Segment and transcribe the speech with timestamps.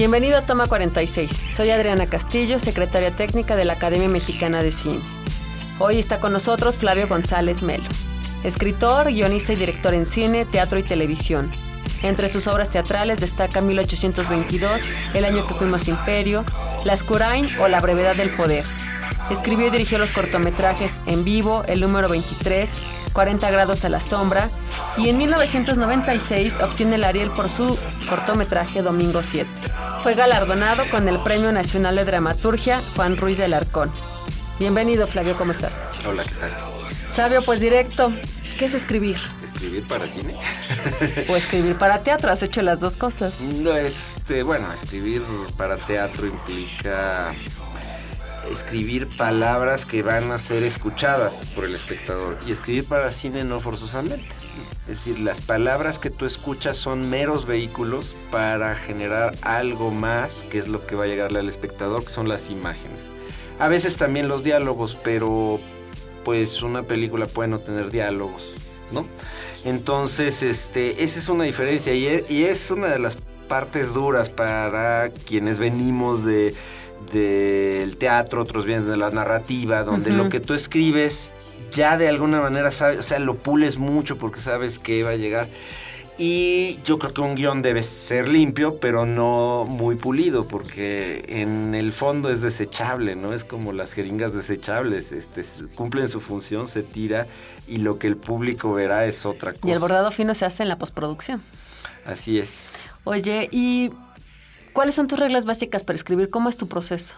[0.00, 1.48] Bienvenido a Toma 46.
[1.50, 5.02] Soy Adriana Castillo, secretaria técnica de la Academia Mexicana de Cine.
[5.78, 7.84] Hoy está con nosotros Flavio González Melo,
[8.42, 11.52] escritor, guionista y director en cine, teatro y televisión.
[12.02, 16.46] Entre sus obras teatrales destaca 1822, El año que fuimos imperio,
[16.84, 18.64] La Escurain o La brevedad del poder.
[19.28, 22.70] Escribió y dirigió los cortometrajes En vivo, El número 23,
[23.12, 24.50] 40 grados a la sombra,
[24.96, 29.48] y en 1996 obtiene el Ariel por su cortometraje Domingo 7.
[30.02, 33.92] Fue galardonado con el Premio Nacional de Dramaturgia Juan Ruiz del Arcón.
[34.58, 35.80] Bienvenido, Flavio, ¿cómo estás?
[36.06, 36.50] Hola, ¿qué tal?
[37.14, 38.12] Flavio, pues directo,
[38.58, 39.16] ¿qué es escribir?
[39.42, 40.36] ¿Escribir para cine?
[41.28, 43.40] o escribir para teatro, has hecho las dos cosas.
[43.40, 45.22] No, este, bueno, escribir
[45.56, 47.34] para teatro implica
[48.48, 53.60] escribir palabras que van a ser escuchadas por el espectador y escribir para cine no
[53.60, 54.28] forzosamente.
[54.82, 60.58] Es decir, las palabras que tú escuchas son meros vehículos para generar algo más, que
[60.58, 63.02] es lo que va a llegarle al espectador, que son las imágenes.
[63.58, 65.60] A veces también los diálogos, pero
[66.24, 68.54] pues una película puede no tener diálogos,
[68.90, 69.04] ¿no?
[69.64, 73.18] Entonces, este, esa es una diferencia y es, y es una de las
[73.48, 76.54] partes duras para quienes venimos de
[77.12, 81.32] del teatro, otros vienen de la narrativa, donde lo que tú escribes
[81.70, 85.16] ya de alguna manera sabes, o sea, lo pules mucho porque sabes que va a
[85.16, 85.48] llegar.
[86.22, 91.74] Y yo creo que un guion debe ser limpio, pero no muy pulido, porque en
[91.74, 93.32] el fondo es desechable, ¿no?
[93.32, 95.42] Es como las jeringas desechables, este,
[95.74, 97.26] cumplen su función, se tira
[97.66, 99.66] y lo que el público verá es otra cosa.
[99.66, 101.42] Y el bordado fino se hace en la postproducción.
[102.04, 102.72] Así es.
[103.04, 103.90] Oye, y
[104.72, 106.30] ¿Cuáles son tus reglas básicas para escribir?
[106.30, 107.16] ¿Cómo es tu proceso?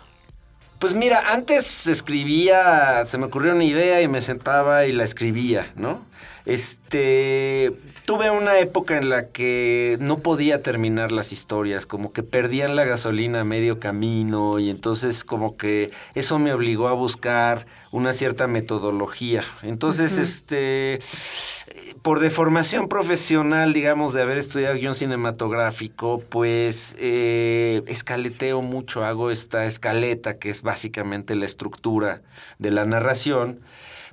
[0.79, 5.73] Pues mira, antes escribía, se me ocurrió una idea y me sentaba y la escribía,
[5.77, 6.05] ¿no?
[6.45, 7.73] Este,
[8.05, 12.85] tuve una época en la que no podía terminar las historias, como que perdían la
[12.85, 18.49] gasolina a medio camino y entonces como que eso me obligó a buscar una cierta
[18.49, 19.45] metodología.
[19.63, 20.99] Entonces, este,
[22.03, 29.65] por deformación profesional, digamos, de haber estudiado guion cinematográfico, pues eh, escaleteo mucho, hago esta
[29.67, 32.21] escaleta que es básicamente la estructura
[32.59, 33.61] de la narración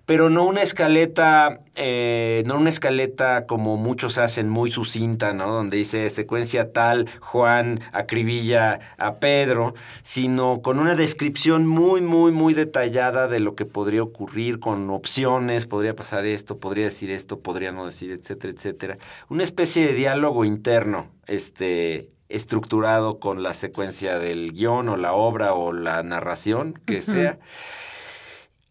[0.10, 5.52] pero no una escaleta, eh, no una escaleta como muchos hacen, muy sucinta, ¿no?
[5.52, 12.56] Donde dice secuencia tal, Juan acribilla a Pedro, sino con una descripción muy, muy, muy
[12.56, 17.72] detallada de lo que podría ocurrir, con opciones, podría pasar esto, podría decir esto, podría
[17.72, 18.98] no decir, etcétera, etcétera.
[19.30, 25.54] Una especie de diálogo interno, este, estructurado con la secuencia del guion o la obra
[25.54, 27.38] o la narración que sea.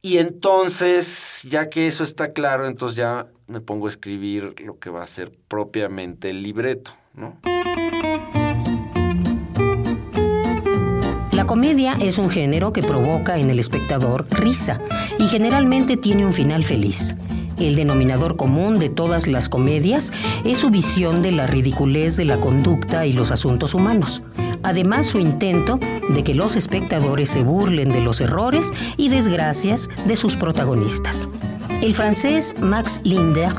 [0.00, 4.90] Y entonces, ya que eso está claro, entonces ya me pongo a escribir lo que
[4.90, 7.36] va a ser propiamente el libreto, ¿no?
[11.32, 14.80] La comedia es un género que provoca en el espectador risa
[15.18, 17.16] y generalmente tiene un final feliz.
[17.58, 20.12] El denominador común de todas las comedias
[20.44, 24.22] es su visión de la ridiculez de la conducta y los asuntos humanos.
[24.62, 30.16] Además, su intento de que los espectadores se burlen de los errores y desgracias de
[30.16, 31.28] sus protagonistas.
[31.80, 33.52] El francés Max Linder,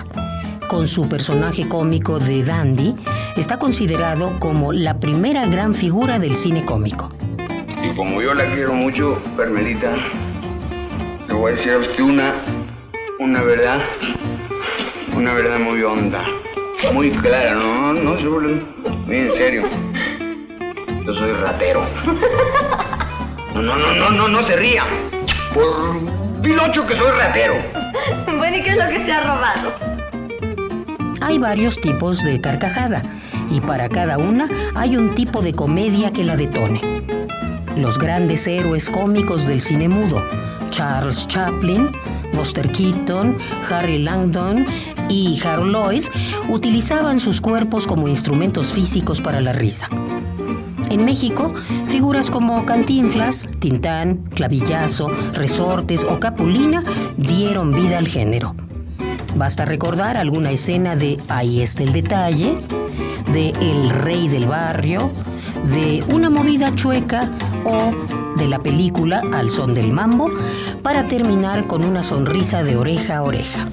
[0.67, 2.95] con su personaje cómico de Dandy,
[3.37, 7.11] está considerado como la primera gran figura del cine cómico.
[7.81, 9.93] Y como yo la quiero mucho, Carmelita,
[11.27, 12.33] le voy a decir a usted una,
[13.19, 13.79] una verdad,
[15.15, 16.23] una verdad muy honda,
[16.93, 18.39] muy clara, no, no, no
[19.05, 19.88] muy en serio.
[21.09, 21.81] Yo soy ratero.
[23.55, 24.83] No, no, no, no, no, no se ría.
[25.55, 25.99] Por
[26.39, 27.55] pilocho que soy ratero.
[28.37, 29.73] Bueno, ¿y qué es lo que se ha robado?
[31.19, 33.01] Hay varios tipos de carcajada
[33.49, 36.79] y para cada una hay un tipo de comedia que la detone.
[37.75, 40.21] Los grandes héroes cómicos del cine mudo,
[40.69, 41.89] Charles Chaplin,
[42.35, 43.35] Buster Keaton,
[43.67, 44.63] Harry Langdon
[45.09, 46.03] y Harold Lloyd
[46.49, 49.89] utilizaban sus cuerpos como instrumentos físicos para la risa.
[50.89, 51.53] En México,
[51.87, 56.83] figuras como Cantinflas, Tintán, Clavillazo, Resortes o Capulina
[57.17, 58.55] dieron vida al género.
[59.35, 62.55] Basta recordar alguna escena de Ahí está el detalle,
[63.31, 65.11] de El Rey del Barrio,
[65.67, 67.29] de Una movida chueca
[67.63, 67.93] o
[68.37, 70.31] de la película Al son del mambo
[70.81, 73.67] para terminar con una sonrisa de oreja a oreja.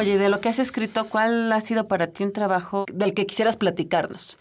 [0.00, 3.26] Oye, de lo que has escrito, ¿cuál ha sido para ti un trabajo del que
[3.26, 4.38] quisieras platicarnos?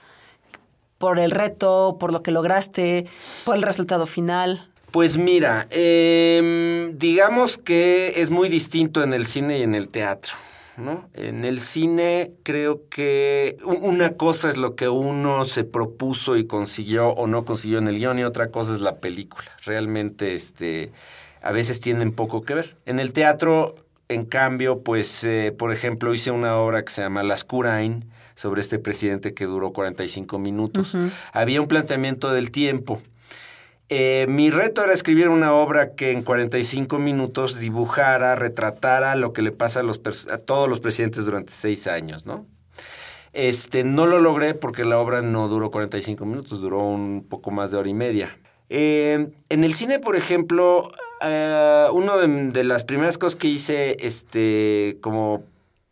[0.98, 3.08] Por el reto, por lo que lograste,
[3.44, 4.70] por el resultado final.
[4.92, 10.32] Pues mira, em, digamos que es muy distinto en el cine y en el teatro.
[10.78, 11.10] ¿no?
[11.14, 17.10] En el cine creo que una cosa es lo que uno se propuso y consiguió
[17.10, 19.52] o no consiguió en el guion y otra cosa es la película.
[19.66, 20.94] Realmente este,
[21.42, 22.78] a veces tienen poco que ver.
[22.86, 23.76] En el teatro,
[24.10, 28.60] en cambio, pues, eh, por ejemplo, hice una obra que se llama Las Curain sobre
[28.60, 30.98] este presidente que duró 45 minutos.
[31.32, 33.02] Había un planteamiento del tiempo.
[33.88, 39.42] Eh, mi reto era escribir una obra que en 45 minutos dibujara, retratara lo que
[39.42, 40.00] le pasa a, los
[40.32, 42.46] a todos los presidentes durante seis años, ¿no?
[43.34, 47.70] Este, no lo logré porque la obra no duró 45 minutos, duró un poco más
[47.72, 48.38] de hora y media.
[48.70, 53.98] Eh, en el cine, por ejemplo, eh, una de, de, las primeras cosas que hice
[54.00, 55.44] este, como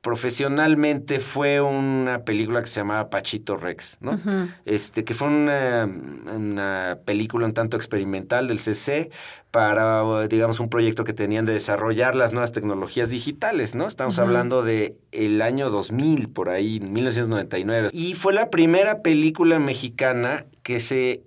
[0.08, 4.18] profesionalmente fue una película que se llamaba Pachito Rex, ¿no?
[4.64, 9.10] Este, que fue una, película un tanto experimental del CC
[9.52, 13.86] para, digamos, un proyecto que tenían de desarrollar las nuevas tecnologías digitales, ¿no?
[13.86, 17.90] Estamos hablando de el año 2000, por ahí, 1999.
[17.92, 21.24] Y fue la primera película mexicana que se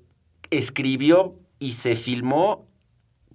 [0.50, 2.66] escribió y se filmó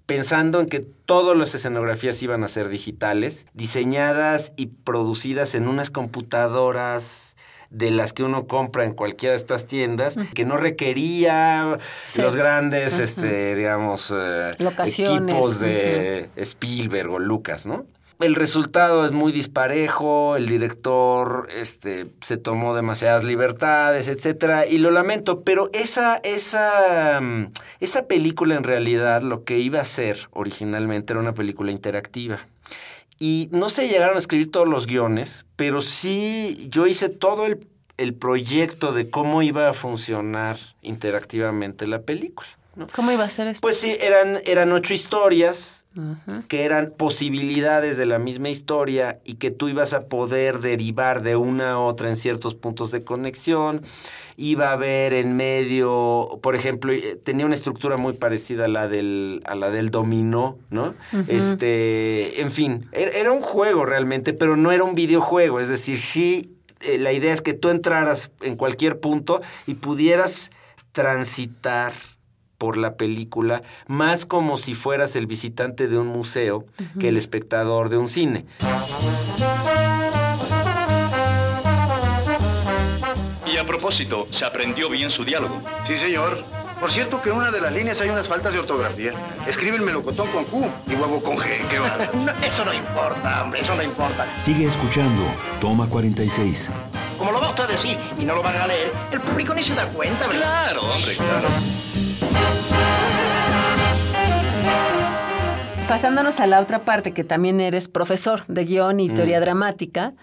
[0.05, 5.89] pensando en que todas las escenografías iban a ser digitales, diseñadas y producidas en unas
[5.89, 7.35] computadoras
[7.69, 11.75] de las que uno compra en cualquiera de estas tiendas, que no requería
[12.17, 14.51] los grandes, este, digamos, eh,
[14.85, 17.85] equipos de Spielberg o Lucas, ¿no?
[18.19, 24.91] El resultado es muy disparejo, el director este, se tomó demasiadas libertades, etcétera, y lo
[24.91, 31.13] lamento, pero esa, esa, mm, esa película en realidad lo que iba a ser originalmente
[31.13, 32.37] era una película interactiva.
[33.19, 37.65] Y no se llegaron a escribir todos los guiones, pero sí yo hice todo el,
[37.97, 42.47] el proyecto de cómo iba a funcionar interactivamente la película.
[42.93, 43.61] ¿Cómo iba a ser esto?
[43.61, 45.87] Pues sí, eran, eran ocho historias
[46.49, 51.37] que eran posibilidades de la misma historia y que tú ibas a poder derivar de
[51.37, 53.81] una a otra en ciertos puntos de conexión.
[54.35, 58.89] Iba a haber en medio, por ejemplo, eh, tenía una estructura muy parecida a la
[58.89, 60.93] del, a la del dominó, ¿no?
[61.29, 65.61] Este, en fin, er, era un juego realmente, pero no era un videojuego.
[65.61, 70.51] Es decir, sí, eh, la idea es que tú entraras en cualquier punto y pudieras
[70.91, 71.93] transitar
[72.57, 76.65] por la película, más como si fueras el visitante de un museo
[76.99, 78.45] que el espectador de un cine.
[83.51, 85.61] Y a propósito, ¿se aprendió bien su diálogo?
[85.87, 86.43] Sí, señor.
[86.79, 89.13] Por cierto que en una de las líneas hay unas faltas de ortografía.
[89.47, 91.65] Escribe el melocotón con Q y huevo con G.
[91.69, 92.35] ¿Qué va?
[92.45, 94.25] eso no importa, hombre, eso no importa.
[94.37, 95.23] Sigue escuchando.
[95.61, 96.71] Toma 46.
[97.17, 99.63] Como lo va usted a decir y no lo van a leer, el público ni
[99.63, 100.71] se da cuenta, ¿verdad?
[100.71, 101.47] Claro, hombre, claro.
[105.87, 109.41] Pasándonos a la otra parte, que también eres profesor de guion y teoría mm.
[109.41, 110.13] dramática,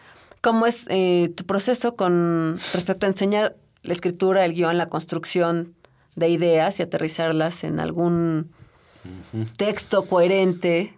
[0.40, 5.74] ¿cómo es eh, tu proceso con respecto a enseñar la escritura, el guion, la construcción
[6.16, 8.50] de ideas y aterrizarlas en algún
[9.56, 10.94] texto coherente?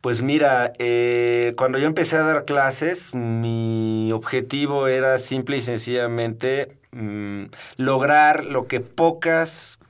[0.00, 6.78] Pues mira, eh, cuando yo empecé a dar clases, mi objetivo era simple y sencillamente
[6.92, 7.46] mm,
[7.78, 9.80] lograr lo que pocas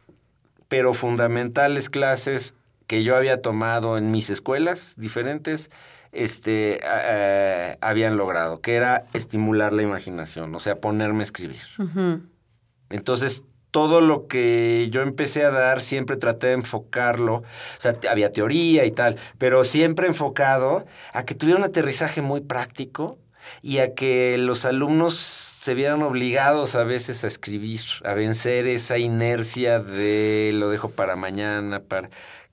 [0.68, 2.55] pero fundamentales clases
[2.86, 5.70] que yo había tomado en mis escuelas diferentes,
[6.12, 6.80] este,
[7.80, 11.60] habían logrado, que era estimular la imaginación, o sea, ponerme a escribir.
[12.88, 17.44] Entonces, todo lo que yo empecé a dar, siempre traté de enfocarlo, o
[17.78, 23.18] sea, había teoría y tal, pero siempre enfocado a que tuviera un aterrizaje muy práctico
[23.62, 28.98] y a que los alumnos se vieran obligados a veces a escribir, a vencer esa
[28.98, 32.08] inercia de lo dejo para mañana, para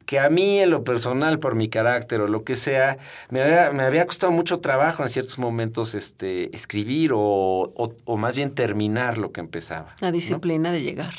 [0.05, 2.97] que a mí en lo personal, por mi carácter o lo que sea,
[3.29, 8.35] me había, me había costado mucho trabajo en ciertos momentos este, escribir o, o, más
[8.35, 9.95] bien terminar lo que empezaba.
[9.99, 11.13] La disciplina de llegar.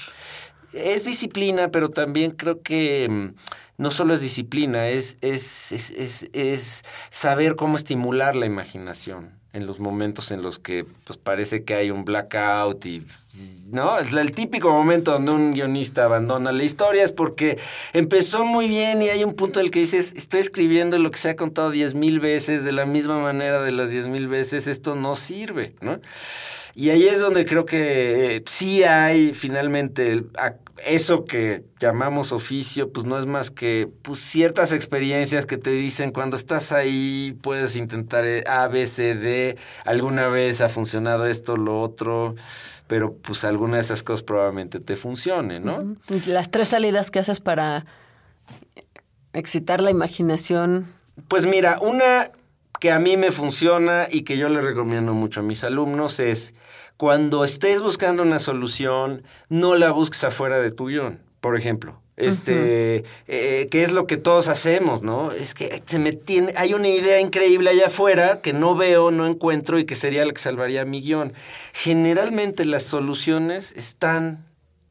[0.73, 3.35] es disciplina, pero también creo que mm,
[3.79, 9.67] no solo es disciplina, es, es, es, es, es saber cómo estimular la imaginación en
[9.67, 13.07] los momentos en los que pues parece que hay un blackout y
[13.71, 17.59] no es el típico momento donde un guionista abandona la historia es porque
[17.93, 21.19] empezó muy bien y hay un punto en el que dices estoy escribiendo lo que
[21.19, 24.67] se ha contado diez mil veces de la misma manera de las diez mil veces
[24.67, 26.00] esto no sirve no
[26.76, 30.25] y ahí es donde creo que eh, sí hay finalmente
[30.85, 36.11] eso que llamamos oficio, pues no es más que pues, ciertas experiencias que te dicen
[36.11, 41.57] cuando estás ahí puedes intentar eh, A, B, C, D, alguna vez ha funcionado esto,
[41.57, 42.35] lo otro,
[42.87, 45.97] pero pues alguna de esas cosas probablemente te funcione, ¿no?
[46.26, 47.87] Las tres salidas que haces para
[49.33, 50.87] excitar la imaginación.
[51.29, 52.31] Pues mira, una
[52.81, 56.55] que a mí me funciona y que yo le recomiendo mucho a mis alumnos es
[56.97, 62.00] cuando estés buscando una solución, no la busques afuera de tu guion, por ejemplo.
[62.16, 65.33] Este, eh, ¿qué es lo que todos hacemos, no?
[65.33, 69.26] Es que se me tiene, hay una idea increíble allá afuera que no veo, no
[69.26, 71.33] encuentro y que sería la que salvaría mi guion.
[71.73, 74.47] Generalmente las soluciones están,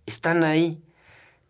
[0.06, 0.80] están ahí.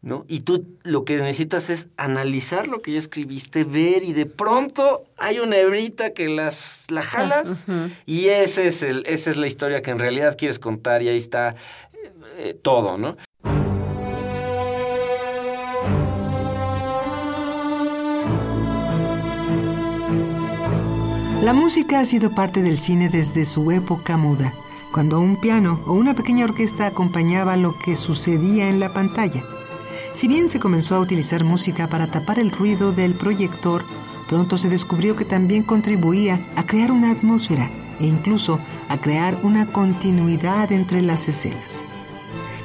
[0.03, 0.25] ¿no?
[0.27, 4.99] Y tú lo que necesitas es analizar lo que ya escribiste, ver y de pronto
[5.17, 7.63] hay una hebrita que las la jalas
[8.05, 11.17] y ese es el, esa es la historia que en realidad quieres contar y ahí
[11.17, 11.55] está
[12.37, 13.15] eh, todo, ¿no?
[21.43, 24.53] La música ha sido parte del cine desde su época muda,
[24.93, 29.43] cuando un piano o una pequeña orquesta acompañaba lo que sucedía en la pantalla.
[30.13, 33.83] Si bien se comenzó a utilizar música para tapar el ruido del proyector,
[34.29, 37.69] pronto se descubrió que también contribuía a crear una atmósfera
[37.99, 41.83] e incluso a crear una continuidad entre las escenas.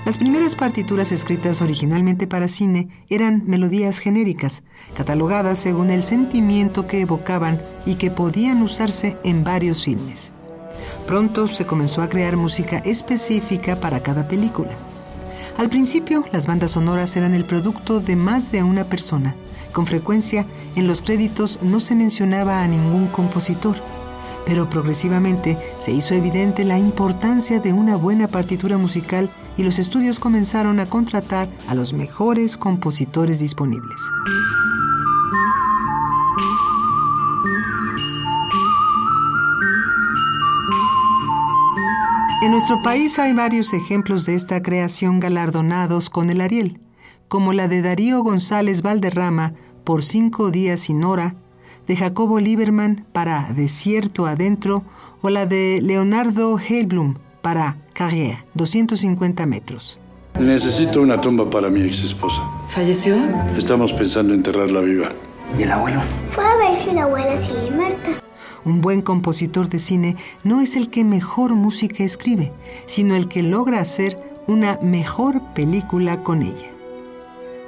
[0.05, 4.63] Las primeras partituras escritas originalmente para cine eran melodías genéricas,
[4.97, 10.33] catalogadas según el sentimiento que evocaban y que podían usarse en varios filmes.
[11.07, 14.71] Pronto se comenzó a crear música específica para cada película.
[15.59, 19.35] Al principio, las bandas sonoras eran el producto de más de una persona.
[19.73, 23.77] Con frecuencia, en los créditos no se mencionaba a ningún compositor.
[24.47, 30.21] Pero progresivamente se hizo evidente la importancia de una buena partitura musical y los estudios
[30.21, 34.01] comenzaron a contratar a los mejores compositores disponibles.
[42.41, 46.81] En nuestro país hay varios ejemplos de esta creación galardonados con el Ariel,
[47.27, 51.35] como la de Darío González Valderrama por Cinco días sin hora,
[51.89, 54.85] de Jacobo Lieberman para Desierto Adentro
[55.21, 59.99] o la de Leonardo Heilblum para Carrière, 250 metros.
[60.39, 62.41] Necesito una tumba para mi ex esposa.
[62.69, 63.17] ¿Falleció?
[63.57, 65.09] Estamos pensando enterrarla viva.
[65.59, 66.01] ¿Y el abuelo?
[66.31, 68.11] Fue a ver si la abuela sigue muerta.
[68.65, 72.53] Un buen compositor de cine no es el que mejor música escribe,
[72.87, 74.17] sino el que logra hacer
[74.47, 76.69] una mejor película con ella.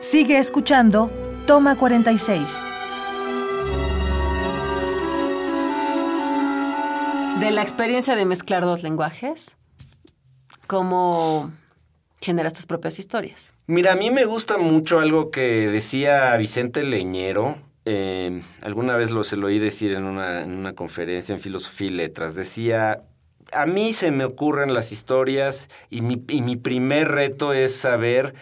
[0.00, 1.10] Sigue escuchando
[1.46, 2.64] Toma 46.
[7.40, 9.56] De la experiencia de mezclar dos lenguajes,
[10.70, 11.50] ¿cómo
[12.20, 13.50] generas tus propias historias?
[13.66, 19.24] Mira, a mí me gusta mucho algo que decía Vicente Leñero, eh, alguna vez lo
[19.24, 22.36] se lo oí decir en una, en una conferencia en Filosofía y Letras.
[22.36, 23.02] Decía,
[23.52, 28.36] a mí se me ocurren las historias y mi primer reto es saber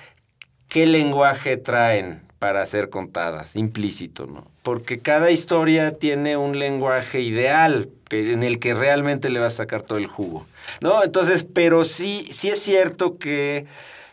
[0.68, 4.50] qué lenguaje traen para ser contadas, implícito, ¿no?
[4.62, 9.50] Porque cada historia tiene un lenguaje ideal que, en el que realmente le va a
[9.50, 10.46] sacar todo el jugo,
[10.80, 11.02] ¿no?
[11.02, 13.66] Entonces, pero sí, sí es cierto que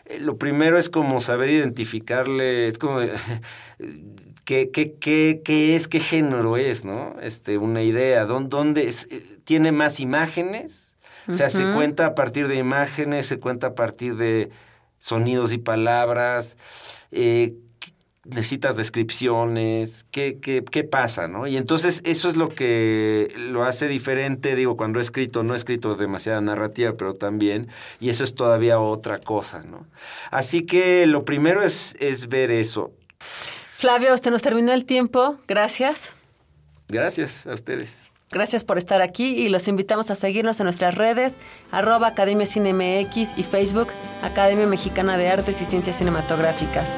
[0.05, 2.99] eh, lo primero es como saber identificarle, es como
[4.45, 7.15] qué, qué, qué, qué es, qué género es, ¿no?
[7.21, 10.93] Este, una idea, ¿dónde, dónde es, eh, tiene más imágenes?
[11.27, 14.51] O sea, se cuenta a partir de imágenes, se cuenta a partir de
[14.99, 16.55] sonidos y palabras,
[17.11, 17.55] eh,
[18.25, 21.47] necesitas descripciones, ¿qué, qué, qué pasa, no?
[21.47, 25.57] Y entonces eso es lo que lo hace diferente, digo, cuando he escrito, no he
[25.57, 27.67] escrito demasiada narrativa, pero también,
[27.99, 29.85] y eso es todavía otra cosa, ¿no?
[30.31, 32.91] Así que lo primero es, es ver eso.
[33.77, 35.37] Flavio, usted nos terminó el tiempo.
[35.47, 36.15] Gracias.
[36.87, 38.09] Gracias a ustedes.
[38.31, 41.37] Gracias por estar aquí y los invitamos a seguirnos en nuestras redes,
[41.71, 43.89] arroba Academia CineMX y Facebook,
[44.23, 46.97] Academia Mexicana de Artes y Ciencias Cinematográficas.